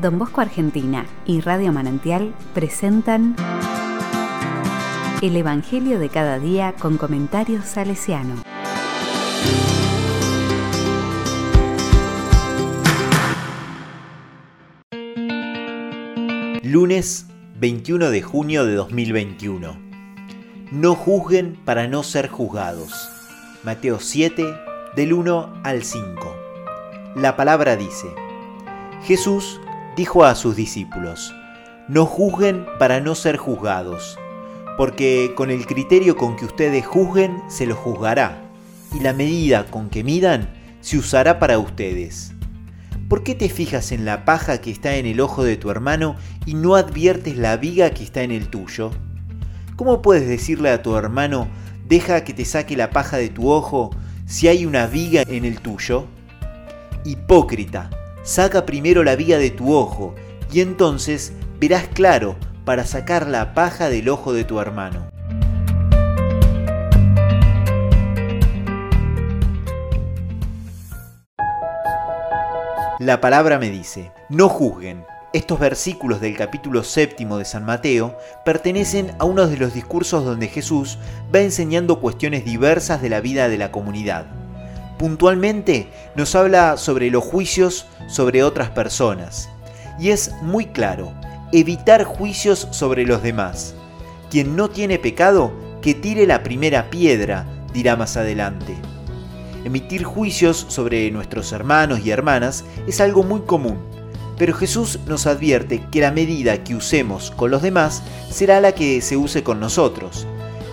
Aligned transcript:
Don 0.00 0.16
Bosco 0.16 0.40
Argentina 0.40 1.06
y 1.26 1.40
Radio 1.40 1.72
Manantial 1.72 2.32
presentan 2.54 3.34
El 5.22 5.36
Evangelio 5.36 5.98
de 5.98 6.08
cada 6.08 6.38
día 6.38 6.74
con 6.78 6.98
comentarios 6.98 7.64
salesiano. 7.64 8.42
Lunes 16.62 17.26
21 17.58 18.10
de 18.10 18.22
junio 18.22 18.64
de 18.64 18.74
2021. 18.74 19.80
No 20.70 20.94
juzguen 20.94 21.58
para 21.64 21.88
no 21.88 22.04
ser 22.04 22.28
juzgados. 22.28 23.08
Mateo 23.64 23.98
7, 23.98 24.44
del 24.94 25.12
1 25.12 25.60
al 25.64 25.82
5. 25.82 26.36
La 27.16 27.36
palabra 27.36 27.74
dice, 27.74 28.06
Jesús 29.02 29.60
dijo 29.98 30.24
a 30.24 30.36
sus 30.36 30.54
discípulos, 30.54 31.34
no 31.88 32.06
juzguen 32.06 32.64
para 32.78 33.00
no 33.00 33.16
ser 33.16 33.36
juzgados, 33.36 34.16
porque 34.76 35.32
con 35.34 35.50
el 35.50 35.66
criterio 35.66 36.16
con 36.16 36.36
que 36.36 36.44
ustedes 36.44 36.86
juzguen 36.86 37.42
se 37.48 37.66
los 37.66 37.76
juzgará, 37.78 38.40
y 38.94 39.00
la 39.00 39.12
medida 39.12 39.66
con 39.66 39.90
que 39.90 40.04
midan 40.04 40.50
se 40.82 40.98
usará 40.98 41.40
para 41.40 41.58
ustedes. 41.58 42.32
¿Por 43.08 43.24
qué 43.24 43.34
te 43.34 43.48
fijas 43.48 43.90
en 43.90 44.04
la 44.04 44.24
paja 44.24 44.60
que 44.60 44.70
está 44.70 44.94
en 44.94 45.06
el 45.06 45.18
ojo 45.18 45.42
de 45.42 45.56
tu 45.56 45.68
hermano 45.68 46.14
y 46.46 46.54
no 46.54 46.76
adviertes 46.76 47.36
la 47.36 47.56
viga 47.56 47.90
que 47.90 48.04
está 48.04 48.22
en 48.22 48.30
el 48.30 48.50
tuyo? 48.50 48.92
¿Cómo 49.74 50.00
puedes 50.00 50.28
decirle 50.28 50.70
a 50.70 50.80
tu 50.80 50.94
hermano, 50.94 51.48
deja 51.88 52.22
que 52.22 52.34
te 52.34 52.44
saque 52.44 52.76
la 52.76 52.90
paja 52.90 53.16
de 53.16 53.30
tu 53.30 53.50
ojo 53.50 53.90
si 54.26 54.46
hay 54.46 54.64
una 54.64 54.86
viga 54.86 55.24
en 55.26 55.44
el 55.44 55.58
tuyo? 55.60 56.06
Hipócrita, 57.04 57.90
saca 58.28 58.66
primero 58.66 59.04
la 59.04 59.16
viga 59.16 59.38
de 59.38 59.50
tu 59.50 59.74
ojo 59.74 60.14
y 60.52 60.60
entonces 60.60 61.32
verás 61.58 61.88
claro 61.88 62.36
para 62.66 62.84
sacar 62.84 63.26
la 63.26 63.54
paja 63.54 63.88
del 63.88 64.10
ojo 64.10 64.34
de 64.34 64.44
tu 64.44 64.60
hermano. 64.60 65.10
La 72.98 73.18
palabra 73.22 73.58
me 73.58 73.70
dice, 73.70 74.12
no 74.28 74.50
juzguen. 74.50 75.06
Estos 75.32 75.58
versículos 75.58 76.20
del 76.20 76.36
capítulo 76.36 76.84
séptimo 76.84 77.38
de 77.38 77.46
San 77.46 77.64
Mateo 77.64 78.18
pertenecen 78.44 79.12
a 79.18 79.24
uno 79.24 79.46
de 79.46 79.56
los 79.56 79.72
discursos 79.72 80.26
donde 80.26 80.48
Jesús 80.48 80.98
va 81.34 81.40
enseñando 81.40 81.98
cuestiones 81.98 82.44
diversas 82.44 83.00
de 83.00 83.08
la 83.08 83.22
vida 83.22 83.48
de 83.48 83.56
la 83.56 83.72
comunidad. 83.72 84.37
Puntualmente 84.98 85.88
nos 86.16 86.34
habla 86.34 86.76
sobre 86.76 87.10
los 87.10 87.22
juicios 87.22 87.86
sobre 88.08 88.42
otras 88.42 88.70
personas. 88.70 89.48
Y 89.98 90.10
es 90.10 90.32
muy 90.42 90.66
claro, 90.66 91.12
evitar 91.52 92.04
juicios 92.04 92.68
sobre 92.72 93.04
los 93.06 93.22
demás. 93.22 93.74
Quien 94.30 94.56
no 94.56 94.68
tiene 94.68 94.98
pecado, 94.98 95.52
que 95.82 95.94
tire 95.94 96.26
la 96.26 96.42
primera 96.42 96.90
piedra, 96.90 97.46
dirá 97.72 97.96
más 97.96 98.16
adelante. 98.16 98.76
Emitir 99.64 100.04
juicios 100.04 100.66
sobre 100.68 101.10
nuestros 101.10 101.52
hermanos 101.52 102.00
y 102.04 102.10
hermanas 102.10 102.64
es 102.86 103.00
algo 103.00 103.22
muy 103.22 103.40
común, 103.42 103.78
pero 104.36 104.54
Jesús 104.54 105.00
nos 105.06 105.26
advierte 105.26 105.82
que 105.90 106.00
la 106.00 106.12
medida 106.12 106.62
que 106.64 106.74
usemos 106.74 107.30
con 107.32 107.50
los 107.50 107.62
demás 107.62 108.02
será 108.30 108.60
la 108.60 108.72
que 108.72 109.00
se 109.00 109.16
use 109.16 109.42
con 109.42 109.60
nosotros. 109.60 110.26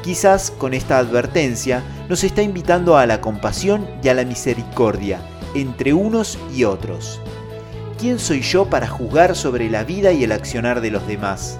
Quizás 0.06 0.52
con 0.52 0.76
esta 0.76 1.00
advertencia 1.00 1.82
nos 2.10 2.24
está 2.24 2.44
invitando 2.44 2.96
a 2.96 3.08
la 3.08 3.22
compasión 3.22 3.90
y 4.04 4.10
a 4.10 4.14
la 4.14 4.24
misericordia 4.24 5.20
entre 5.56 5.94
unos 5.94 6.38
y 6.56 6.64
otros. 6.64 7.20
¿Quién 7.98 8.20
soy 8.20 8.42
yo 8.42 8.66
para 8.70 8.88
juzgar 8.88 9.36
sobre 9.36 9.68
la 9.68 9.84
vida 9.84 10.12
y 10.12 10.24
el 10.24 10.32
accionar 10.32 10.82
de 10.82 10.92
los 10.92 11.08
demás? 11.08 11.60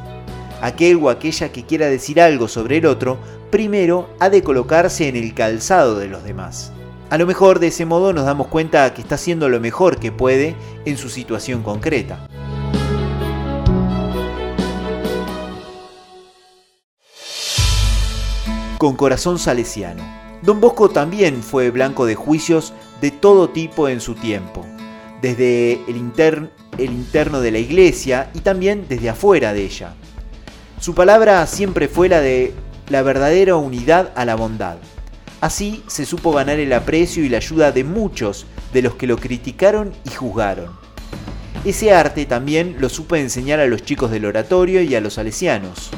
Aquel 0.62 0.98
o 0.98 1.10
aquella 1.10 1.52
que 1.52 1.66
quiera 1.66 1.88
decir 1.88 2.22
algo 2.22 2.48
sobre 2.48 2.78
el 2.78 2.86
otro, 2.86 3.18
primero 3.50 4.10
ha 4.20 4.30
de 4.30 4.44
colocarse 4.44 5.08
en 5.08 5.16
el 5.16 5.34
calzado 5.34 5.98
de 5.98 6.08
los 6.08 6.24
demás. 6.24 6.72
A 7.10 7.18
lo 7.18 7.26
mejor 7.26 7.58
de 7.58 7.68
ese 7.68 7.88
modo 7.88 8.14
nos 8.14 8.26
damos 8.26 8.46
cuenta 8.46 8.94
que 8.94 9.02
está 9.02 9.16
haciendo 9.16 9.50
lo 9.50 9.60
mejor 9.60 9.98
que 9.98 10.12
puede 10.12 10.56
en 10.86 10.98
su 10.98 11.10
situación 11.10 11.64
concreta. 11.64 12.28
Con 18.86 18.98
corazón 18.98 19.40
salesiano. 19.40 20.04
Don 20.44 20.62
Bosco 20.62 20.90
también 20.90 21.42
fue 21.42 21.72
blanco 21.72 22.06
de 22.06 22.14
juicios 22.14 22.72
de 23.02 23.10
todo 23.10 23.50
tipo 23.50 23.90
en 23.90 24.00
su 24.00 24.14
tiempo, 24.14 24.64
desde 25.24 25.82
el, 25.88 26.12
el 26.78 26.92
interno 26.92 27.42
de 27.42 27.50
la 27.50 27.58
iglesia 27.58 28.30
y 28.36 28.42
también 28.42 28.86
desde 28.88 29.10
afuera 29.10 29.54
de 29.54 29.66
ella. 29.66 29.96
Su 30.80 30.94
palabra 30.94 31.48
siempre 31.48 31.88
fue 31.88 32.10
la 32.10 32.22
de 32.22 32.54
la 32.90 33.02
verdadera 33.02 33.56
unidad 33.56 34.14
a 34.16 34.24
la 34.24 34.36
bondad 34.36 34.78
Así 35.42 35.82
se 35.88 36.06
supo 36.06 36.32
ganar 36.32 36.60
el 36.60 36.72
aprecio 36.72 37.24
y 37.24 37.30
la 37.30 37.38
ayuda 37.38 37.72
de 37.72 37.84
muchos 37.84 38.46
de 38.72 38.84
los 38.84 38.94
que 38.94 39.08
lo 39.08 39.18
criticaron 39.18 39.94
y 40.04 40.12
juzgaron. 40.12 40.70
Ese 41.66 41.92
arte 41.92 42.28
también 42.28 42.76
lo 42.78 42.90
supo 42.90 43.16
enseñar 43.16 43.60
a 43.60 43.66
los 43.66 43.82
chicos 43.82 44.12
del 44.12 44.26
oratorio 44.26 44.84
y 44.84 44.94
a 44.94 45.02
los 45.02 45.16
salesianos. 45.16 45.90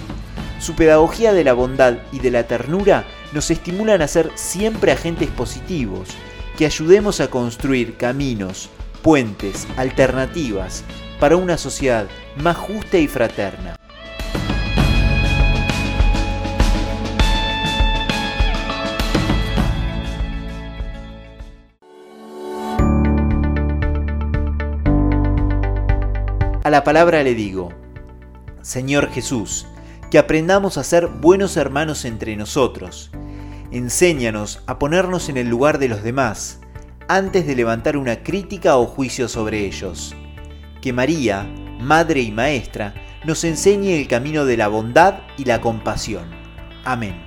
Su 0.59 0.73
pedagogía 0.73 1.33
de 1.33 1.43
la 1.43 1.53
bondad 1.53 1.97
y 2.11 2.19
de 2.19 2.31
la 2.31 2.47
ternura 2.47 3.05
nos 3.31 3.51
estimulan 3.51 4.01
a 4.01 4.07
ser 4.07 4.31
siempre 4.35 4.91
agentes 4.91 5.29
positivos, 5.29 6.09
que 6.57 6.65
ayudemos 6.65 7.21
a 7.21 7.29
construir 7.29 7.95
caminos, 7.95 8.69
puentes, 9.03 9.67
alternativas 9.77 10.83
para 11.19 11.37
una 11.37 11.57
sociedad 11.57 12.07
más 12.37 12.57
justa 12.57 12.97
y 12.97 13.07
fraterna. 13.07 13.75
A 26.63 26.69
la 26.69 26.83
palabra 26.83 27.23
le 27.23 27.33
digo, 27.33 27.69
Señor 28.61 29.09
Jesús, 29.11 29.67
que 30.09 30.17
aprendamos 30.17 30.77
a 30.77 30.83
ser 30.83 31.07
buenos 31.07 31.57
hermanos 31.57 32.05
entre 32.05 32.35
nosotros. 32.35 33.11
Enséñanos 33.71 34.63
a 34.65 34.79
ponernos 34.79 35.29
en 35.29 35.37
el 35.37 35.49
lugar 35.49 35.79
de 35.79 35.89
los 35.89 36.03
demás 36.03 36.61
antes 37.07 37.47
de 37.47 37.55
levantar 37.55 37.97
una 37.97 38.23
crítica 38.23 38.77
o 38.77 38.85
juicio 38.85 39.27
sobre 39.27 39.65
ellos. 39.65 40.15
Que 40.81 40.93
María, 40.93 41.43
Madre 41.79 42.21
y 42.21 42.31
Maestra, 42.31 42.93
nos 43.25 43.43
enseñe 43.43 43.99
el 43.99 44.07
camino 44.07 44.45
de 44.45 44.57
la 44.57 44.67
bondad 44.67 45.19
y 45.37 45.45
la 45.45 45.59
compasión. 45.61 46.29
Amén. 46.85 47.26